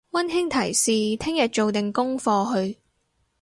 [0.09, 2.79] 溫馨提示聽日做定功課去！